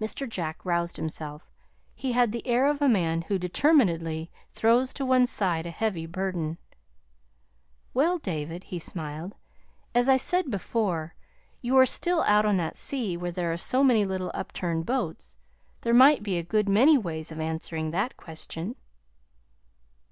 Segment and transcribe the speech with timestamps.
[0.00, 0.28] Mr.
[0.28, 1.50] Jack roused himself.
[1.92, 6.06] He had the air of a man who determinedly throws to one side a heavy
[6.06, 6.58] burden.
[7.92, 9.34] "Well, David," he smiled,
[9.92, 11.16] "as I said before,
[11.62, 15.36] you are still out on that sea where there are so many little upturned boats.
[15.80, 18.76] There might be a good many ways of answering that question."